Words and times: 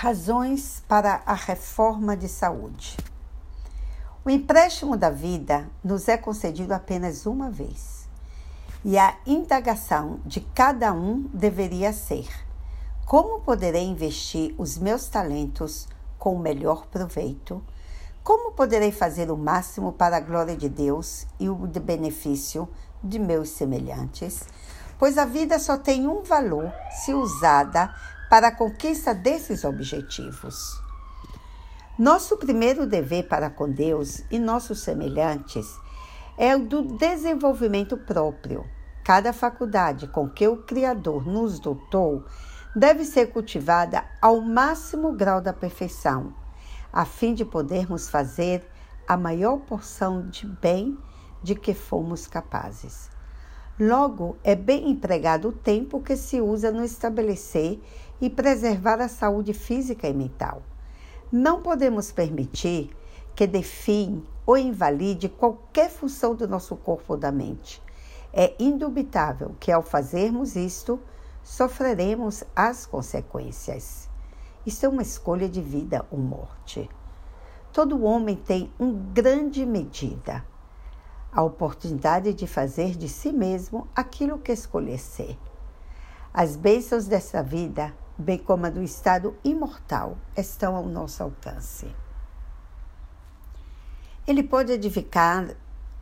Razões 0.00 0.80
para 0.86 1.22
a 1.26 1.34
reforma 1.34 2.16
de 2.16 2.28
saúde. 2.28 2.96
O 4.24 4.30
empréstimo 4.30 4.96
da 4.96 5.10
vida 5.10 5.68
nos 5.82 6.06
é 6.06 6.16
concedido 6.16 6.72
apenas 6.72 7.26
uma 7.26 7.50
vez. 7.50 8.06
E 8.84 8.96
a 8.96 9.16
indagação 9.26 10.20
de 10.24 10.40
cada 10.40 10.92
um 10.92 11.22
deveria 11.34 11.92
ser: 11.92 12.28
como 13.06 13.40
poderei 13.40 13.82
investir 13.82 14.54
os 14.56 14.78
meus 14.78 15.08
talentos 15.08 15.88
com 16.16 16.36
o 16.36 16.38
melhor 16.38 16.86
proveito? 16.86 17.60
Como 18.22 18.52
poderei 18.52 18.92
fazer 18.92 19.32
o 19.32 19.36
máximo 19.36 19.92
para 19.92 20.18
a 20.18 20.20
glória 20.20 20.56
de 20.56 20.68
Deus 20.68 21.26
e 21.40 21.48
o 21.48 21.56
benefício 21.56 22.68
de 23.02 23.18
meus 23.18 23.48
semelhantes? 23.48 24.44
Pois 24.96 25.18
a 25.18 25.24
vida 25.24 25.58
só 25.58 25.76
tem 25.76 26.06
um 26.06 26.22
valor 26.22 26.72
se 27.04 27.12
usada 27.12 27.92
para 28.28 28.48
a 28.48 28.54
conquista 28.54 29.14
desses 29.14 29.64
objetivos. 29.64 30.80
Nosso 31.98 32.36
primeiro 32.36 32.86
dever 32.86 33.26
para 33.26 33.50
com 33.50 33.70
Deus 33.70 34.22
e 34.30 34.38
nossos 34.38 34.80
semelhantes 34.80 35.66
é 36.36 36.54
o 36.54 36.64
do 36.64 36.82
desenvolvimento 36.82 37.96
próprio. 37.96 38.64
Cada 39.02 39.32
faculdade 39.32 40.06
com 40.06 40.28
que 40.28 40.46
o 40.46 40.58
Criador 40.58 41.26
nos 41.26 41.58
dotou 41.58 42.24
deve 42.76 43.04
ser 43.04 43.32
cultivada 43.32 44.04
ao 44.20 44.40
máximo 44.40 45.12
grau 45.12 45.40
da 45.40 45.52
perfeição, 45.52 46.34
a 46.92 47.04
fim 47.04 47.34
de 47.34 47.44
podermos 47.44 48.08
fazer 48.08 48.64
a 49.08 49.16
maior 49.16 49.58
porção 49.60 50.28
de 50.28 50.46
bem 50.46 50.96
de 51.42 51.54
que 51.54 51.72
fomos 51.72 52.26
capazes. 52.26 53.10
Logo, 53.80 54.36
é 54.42 54.56
bem 54.56 54.90
empregado 54.90 55.48
o 55.48 55.52
tempo 55.52 56.00
que 56.00 56.16
se 56.16 56.40
usa 56.40 56.72
no 56.72 56.84
estabelecer 56.84 57.80
e 58.20 58.28
preservar 58.28 59.00
a 59.00 59.08
saúde 59.08 59.52
física 59.52 60.08
e 60.08 60.12
mental. 60.12 60.62
Não 61.30 61.62
podemos 61.62 62.10
permitir 62.10 62.90
que 63.34 63.46
define 63.46 64.26
ou 64.46 64.56
invalide 64.56 65.28
qualquer 65.28 65.90
função 65.90 66.34
do 66.34 66.48
nosso 66.48 66.74
corpo 66.76 67.12
ou 67.12 67.18
da 67.18 67.30
mente. 67.30 67.82
É 68.32 68.54
indubitável 68.58 69.54
que, 69.60 69.70
ao 69.70 69.82
fazermos 69.82 70.56
isto, 70.56 70.98
sofreremos 71.42 72.44
as 72.54 72.86
consequências. 72.86 74.08
Isso 74.66 74.84
é 74.84 74.88
uma 74.88 75.02
escolha 75.02 75.48
de 75.48 75.60
vida 75.60 76.04
ou 76.10 76.18
morte. 76.18 76.88
Todo 77.72 78.02
homem 78.04 78.36
tem 78.36 78.72
uma 78.78 78.92
grande 79.12 79.64
medida 79.64 80.44
a 81.32 81.42
oportunidade 81.42 82.32
de 82.32 82.46
fazer 82.46 82.96
de 82.96 83.08
si 83.08 83.32
mesmo 83.32 83.86
aquilo 83.94 84.38
que 84.38 84.52
escolher 84.52 84.98
ser. 84.98 85.38
As 86.32 86.56
bênçãos 86.56 87.06
dessa 87.06 87.42
vida, 87.42 87.94
bem 88.18 88.38
como 88.38 88.66
a 88.66 88.70
do 88.70 88.82
estado 88.82 89.36
imortal, 89.44 90.18
estão 90.36 90.74
ao 90.74 90.84
nosso 90.84 91.22
alcance. 91.22 91.94
Ele 94.26 94.42
pode 94.42 94.72
edificar 94.72 95.54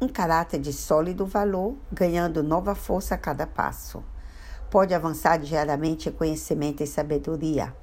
um 0.00 0.08
caráter 0.08 0.60
de 0.60 0.72
sólido 0.72 1.26
valor, 1.26 1.76
ganhando 1.92 2.42
nova 2.42 2.74
força 2.74 3.14
a 3.14 3.18
cada 3.18 3.46
passo. 3.46 4.02
Pode 4.70 4.94
avançar 4.94 5.38
diariamente 5.38 6.08
em 6.08 6.12
conhecimento 6.12 6.82
e 6.82 6.86
sabedoria, 6.86 7.74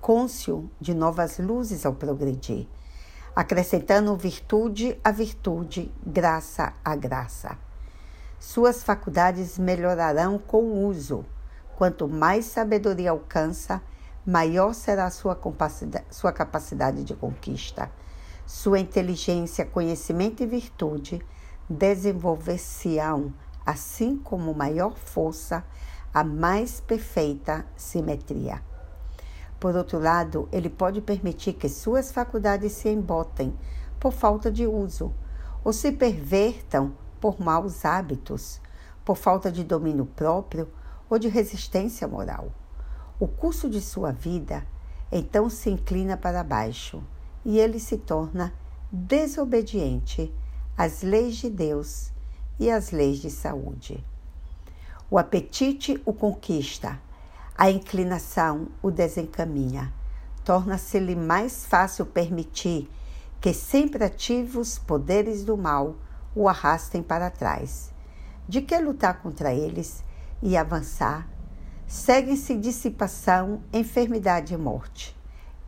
cônscio 0.00 0.70
de 0.80 0.94
novas 0.94 1.38
luzes 1.38 1.84
ao 1.84 1.94
progredir 1.94 2.68
acrescentando 3.36 4.16
virtude 4.16 4.98
à 5.04 5.12
virtude, 5.12 5.92
graça 6.06 6.72
à 6.82 6.96
graça. 6.96 7.58
Suas 8.40 8.82
faculdades 8.82 9.58
melhorarão 9.58 10.38
com 10.38 10.62
o 10.62 10.86
uso. 10.86 11.22
Quanto 11.76 12.08
mais 12.08 12.46
sabedoria 12.46 13.10
alcança, 13.10 13.82
maior 14.24 14.72
será 14.72 15.10
sua 15.10 15.38
sua 16.10 16.32
capacidade 16.32 17.04
de 17.04 17.14
conquista. 17.14 17.92
Sua 18.46 18.78
inteligência, 18.78 19.66
conhecimento 19.66 20.42
e 20.42 20.46
virtude 20.46 21.20
desenvolver-se-ão, 21.68 23.34
assim 23.64 24.16
como 24.16 24.54
maior 24.54 24.96
força, 24.96 25.62
a 26.14 26.24
mais 26.24 26.80
perfeita 26.80 27.66
simetria. 27.76 28.62
Por 29.60 29.76
outro 29.76 29.98
lado, 29.98 30.48
ele 30.52 30.70
pode 30.70 31.02
permitir 31.02 31.52
que 31.54 31.68
suas 31.68 32.10
faculdades 32.10 32.72
se 32.72 32.88
embotem 32.88 33.54
por 34.00 34.12
falta 34.12 34.50
de 34.50 34.66
uso 34.66 35.12
ou 35.62 35.74
se 35.74 35.92
pervertam 35.92 36.94
por 37.20 37.38
maus 37.38 37.84
hábitos, 37.84 38.62
por 39.04 39.16
falta 39.16 39.52
de 39.52 39.62
domínio 39.62 40.06
próprio 40.06 40.68
ou 41.08 41.18
de 41.18 41.28
resistência 41.28 42.06
moral. 42.06 42.52
O 43.18 43.26
curso 43.26 43.68
de 43.68 43.80
sua 43.80 44.12
vida 44.12 44.66
então 45.10 45.48
se 45.48 45.70
inclina 45.70 46.16
para 46.16 46.42
baixo 46.42 47.02
e 47.44 47.58
ele 47.58 47.78
se 47.78 47.96
torna 47.96 48.52
desobediente 48.90 50.32
às 50.76 51.02
leis 51.02 51.36
de 51.36 51.48
Deus 51.48 52.12
e 52.58 52.70
às 52.70 52.90
leis 52.90 53.18
de 53.18 53.30
saúde. 53.30 54.04
O 55.10 55.18
apetite 55.18 56.00
o 56.04 56.12
conquista 56.12 56.98
a 57.58 57.70
inclinação 57.70 58.68
o 58.82 58.90
desencaminha. 58.90 59.90
Torna-se-lhe 60.44 61.16
mais 61.16 61.64
fácil 61.64 62.04
permitir 62.04 62.90
que 63.40 63.52
sempre 63.54 64.04
ativos 64.04 64.78
poderes 64.78 65.42
do 65.42 65.56
mal 65.56 65.96
o 66.34 66.48
arrastem 66.48 67.02
para 67.02 67.30
trás. 67.30 67.90
De 68.46 68.60
que 68.60 68.78
lutar 68.78 69.22
contra 69.22 69.54
eles 69.54 70.04
e 70.42 70.56
avançar? 70.56 71.28
Segue-se 71.86 72.56
dissipação, 72.56 73.62
enfermidade 73.72 74.54
e 74.54 74.56
morte. 74.56 75.16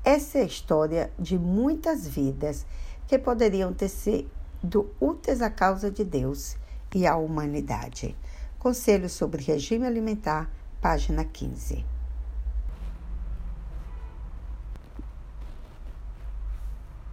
Essa 0.05 0.39
é 0.39 0.43
a 0.43 0.47
história 0.47 1.13
de 1.19 1.39
muitas 1.39 2.07
vidas 2.07 2.67
que 3.07 3.19
poderiam 3.19 3.73
ter 3.73 3.89
sido 3.89 4.91
úteis 5.01 5.41
à 5.43 5.51
causa 5.51 5.91
de 5.91 6.05
Deus 6.05 6.57
e 6.95 7.07
à 7.07 7.17
humanidade. 7.17 8.17
Conselho 8.59 9.09
sobre 9.09 9.43
regime 9.43 9.87
alimentar 9.87 10.51
página 10.81 11.25
15. 11.25 11.98